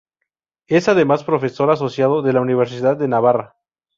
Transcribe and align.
Es 0.65 0.89
además 0.89 1.23
Profesor 1.23 1.69
asociado 1.69 2.23
de 2.23 2.33
la 2.33 2.41
Universidad 2.41 2.97
de 2.97 3.07
Navarra. 3.07 3.53